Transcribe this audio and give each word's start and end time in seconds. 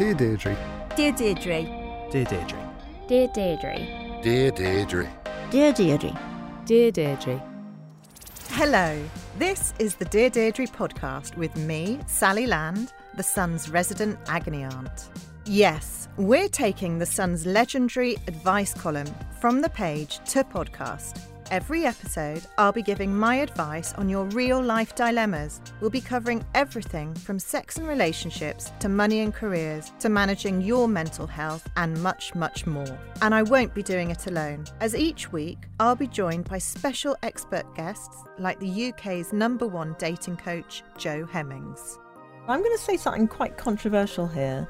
Dear 0.00 0.14
Deidre. 0.14 0.56
Dear 0.96 1.12
Deidre. 1.12 2.10
Dear 2.10 2.24
Deidre. 2.24 2.56
Dear 3.06 3.28
Deidre. 3.28 4.22
Dear 4.22 4.50
Deidre. 4.50 5.10
Dear 5.50 5.72
Deidre. 5.74 6.18
Dear 6.64 6.90
Deidre. 6.90 7.42
Hello, 8.52 8.98
this 9.38 9.74
is 9.78 9.96
the 9.96 10.06
Dear 10.06 10.30
Deidre 10.30 10.70
podcast 10.70 11.36
with 11.36 11.54
me, 11.54 12.00
Sally 12.06 12.46
Land, 12.46 12.94
the 13.14 13.22
Sun's 13.22 13.68
resident 13.68 14.18
agony 14.26 14.64
aunt. 14.64 15.10
Yes, 15.44 16.08
we're 16.16 16.48
taking 16.48 16.98
the 16.98 17.04
Sun's 17.04 17.44
legendary 17.44 18.14
advice 18.26 18.72
column 18.72 19.14
from 19.38 19.60
the 19.60 19.68
page 19.68 20.20
to 20.30 20.44
podcast. 20.44 21.29
Every 21.50 21.84
episode, 21.84 22.46
I'll 22.58 22.70
be 22.70 22.80
giving 22.80 23.12
my 23.12 23.34
advice 23.34 23.92
on 23.94 24.08
your 24.08 24.24
real 24.26 24.62
life 24.62 24.94
dilemmas. 24.94 25.60
We'll 25.80 25.90
be 25.90 26.00
covering 26.00 26.44
everything 26.54 27.12
from 27.12 27.40
sex 27.40 27.76
and 27.76 27.88
relationships 27.88 28.70
to 28.78 28.88
money 28.88 29.18
and 29.18 29.34
careers 29.34 29.90
to 29.98 30.08
managing 30.08 30.62
your 30.62 30.86
mental 30.86 31.26
health 31.26 31.68
and 31.76 32.00
much, 32.04 32.36
much 32.36 32.68
more. 32.68 32.96
And 33.20 33.34
I 33.34 33.42
won't 33.42 33.74
be 33.74 33.82
doing 33.82 34.12
it 34.12 34.28
alone, 34.28 34.64
as 34.78 34.94
each 34.94 35.32
week 35.32 35.58
I'll 35.80 35.96
be 35.96 36.06
joined 36.06 36.48
by 36.48 36.58
special 36.58 37.16
expert 37.24 37.66
guests 37.74 38.18
like 38.38 38.60
the 38.60 38.90
UK's 38.90 39.32
number 39.32 39.66
one 39.66 39.96
dating 39.98 40.36
coach, 40.36 40.84
Jo 40.98 41.26
Hemmings. 41.26 41.98
I'm 42.46 42.62
going 42.62 42.76
to 42.76 42.82
say 42.82 42.96
something 42.96 43.26
quite 43.26 43.56
controversial 43.56 44.28
here. 44.28 44.68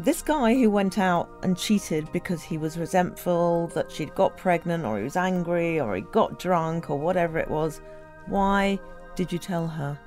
This 0.00 0.22
guy 0.22 0.54
who 0.54 0.70
went 0.70 0.96
out 0.98 1.28
and 1.42 1.58
cheated 1.58 2.10
because 2.10 2.42
he 2.42 2.56
was 2.56 2.78
resentful 2.78 3.66
that 3.74 3.92
she'd 3.92 4.14
got 4.14 4.34
pregnant, 4.34 4.86
or 4.86 4.96
he 4.96 5.04
was 5.04 5.14
angry, 5.14 5.78
or 5.78 5.94
he 5.94 6.00
got 6.00 6.38
drunk, 6.38 6.88
or 6.88 6.98
whatever 6.98 7.38
it 7.38 7.50
was, 7.50 7.82
why 8.24 8.78
did 9.14 9.30
you 9.30 9.38
tell 9.38 9.66
her? 9.66 9.98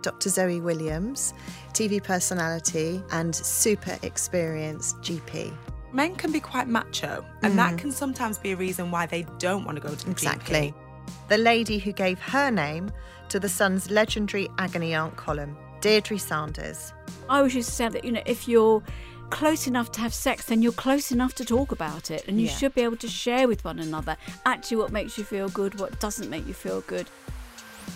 Dr. 0.00 0.30
Zoe 0.30 0.62
Williams, 0.62 1.34
TV 1.74 2.02
personality 2.02 3.02
and 3.10 3.36
super 3.36 3.98
experienced 4.02 4.96
GP. 5.02 5.52
Men 5.92 6.16
can 6.16 6.32
be 6.32 6.40
quite 6.40 6.66
macho, 6.66 7.22
and 7.42 7.58
that 7.58 7.74
mm. 7.74 7.78
can 7.78 7.92
sometimes 7.92 8.38
be 8.38 8.52
a 8.52 8.56
reason 8.56 8.90
why 8.90 9.04
they 9.04 9.26
don't 9.38 9.66
want 9.66 9.76
to 9.76 9.82
go 9.86 9.94
to 9.94 10.04
the 10.06 10.10
Exactly. 10.12 10.72
GP. 10.72 11.28
The 11.28 11.36
lady 11.36 11.78
who 11.78 11.92
gave 11.92 12.18
her 12.20 12.50
name 12.50 12.90
to 13.28 13.38
the 13.38 13.50
Sun's 13.50 13.90
legendary 13.90 14.48
agony 14.56 14.94
aunt 14.94 15.14
column, 15.16 15.58
Deidre 15.82 16.18
Sanders. 16.18 16.94
I 17.28 17.36
always 17.36 17.54
used 17.54 17.68
to 17.68 17.74
say 17.74 17.88
that, 17.90 18.02
you 18.02 18.12
know, 18.12 18.22
if 18.24 18.48
you're 18.48 18.82
close 19.32 19.66
enough 19.66 19.90
to 19.92 20.00
have 20.00 20.12
sex, 20.14 20.46
then 20.46 20.62
you're 20.62 20.72
close 20.72 21.10
enough 21.10 21.34
to 21.36 21.44
talk 21.44 21.72
about 21.72 22.10
it. 22.10 22.28
And 22.28 22.40
you 22.40 22.46
Yeah. 22.46 22.56
should 22.56 22.74
be 22.74 22.82
able 22.82 22.98
to 22.98 23.08
share 23.08 23.48
with 23.48 23.64
one 23.64 23.78
another 23.78 24.16
actually 24.44 24.76
what 24.76 24.92
makes 24.92 25.16
you 25.18 25.24
feel 25.24 25.48
good, 25.48 25.80
what 25.80 25.98
doesn't 26.00 26.28
make 26.28 26.46
you 26.46 26.54
feel 26.54 26.82
good. 26.82 27.08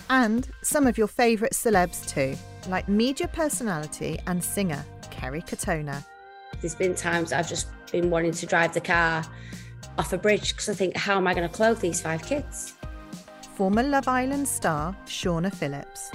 And 0.09 0.49
some 0.63 0.87
of 0.87 0.97
your 0.97 1.07
favourite 1.07 1.53
celebs 1.53 2.05
too, 2.07 2.35
like 2.67 2.89
media 2.89 3.27
personality 3.27 4.19
and 4.27 4.43
singer 4.43 4.83
Kerry 5.11 5.41
Katona. 5.41 6.03
There's 6.61 6.75
been 6.75 6.95
times 6.95 7.31
I've 7.31 7.47
just 7.47 7.67
been 7.91 8.09
wanting 8.09 8.31
to 8.33 8.45
drive 8.45 8.73
the 8.73 8.81
car 8.81 9.23
off 9.97 10.13
a 10.13 10.17
bridge 10.17 10.53
because 10.53 10.69
I 10.69 10.73
think, 10.73 10.95
how 10.97 11.17
am 11.17 11.27
I 11.27 11.33
going 11.33 11.47
to 11.47 11.53
clothe 11.53 11.79
these 11.79 12.01
five 12.01 12.23
kids? 12.23 12.73
Former 13.55 13.83
Love 13.83 14.07
Island 14.07 14.47
star 14.47 14.95
Shaughna 15.05 15.53
Phillips. 15.53 16.11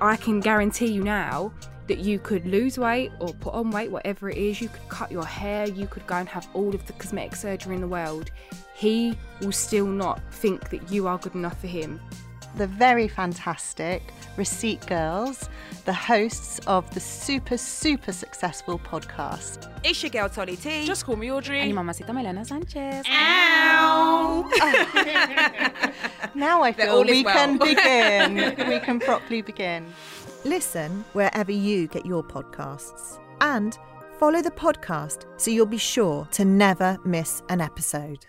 I 0.00 0.16
can 0.16 0.40
guarantee 0.40 0.92
you 0.92 1.02
now 1.02 1.52
that 1.88 1.98
you 1.98 2.18
could 2.18 2.44
lose 2.46 2.78
weight 2.78 3.12
or 3.20 3.32
put 3.34 3.54
on 3.54 3.70
weight, 3.70 3.90
whatever 3.90 4.28
it 4.30 4.36
is. 4.36 4.60
You 4.60 4.68
could 4.68 4.88
cut 4.88 5.10
your 5.12 5.24
hair, 5.24 5.66
you 5.68 5.86
could 5.86 6.06
go 6.06 6.16
and 6.16 6.28
have 6.28 6.46
all 6.54 6.74
of 6.74 6.84
the 6.86 6.92
cosmetic 6.94 7.36
surgery 7.36 7.74
in 7.74 7.80
the 7.80 7.88
world. 7.88 8.30
He 8.74 9.16
will 9.40 9.52
still 9.52 9.86
not 9.86 10.20
think 10.32 10.68
that 10.70 10.90
you 10.90 11.06
are 11.08 11.18
good 11.18 11.34
enough 11.34 11.60
for 11.60 11.66
him. 11.68 12.00
the 12.56 12.66
very 12.66 13.06
fantastic 13.06 14.02
Receipt 14.38 14.84
Girls, 14.86 15.50
the 15.84 15.92
hosts 15.92 16.58
of 16.66 16.88
the 16.94 17.00
super, 17.00 17.58
super 17.58 18.12
successful 18.12 18.78
podcast. 18.78 19.70
It's 19.84 20.02
your 20.02 20.08
girl 20.10 20.28
Tolly 20.30 20.56
T. 20.56 20.86
Just 20.86 21.04
call 21.04 21.16
me 21.16 21.30
Audrey. 21.30 21.60
and 21.60 21.68
your 21.68 21.76
mamacita 21.76 22.12
Milena 22.14 22.44
Sanchez. 22.46 23.04
Ow! 23.10 24.48
Now 26.34 26.62
I 26.62 26.72
feel 26.72 26.90
all 26.90 27.02
is 27.02 27.10
we 27.10 27.24
can 27.24 27.56
begin. 27.58 28.34
we 28.68 28.78
can 28.80 29.00
properly 29.00 29.40
begin. 29.42 29.86
Listen 30.46 31.04
wherever 31.12 31.50
you 31.50 31.88
get 31.88 32.06
your 32.06 32.22
podcasts. 32.22 33.18
And 33.40 33.76
follow 34.20 34.42
the 34.42 34.52
podcast 34.52 35.24
so 35.36 35.50
you'll 35.50 35.66
be 35.66 35.76
sure 35.76 36.28
to 36.30 36.44
never 36.44 36.98
miss 37.04 37.42
an 37.48 37.60
episode. 37.60 38.26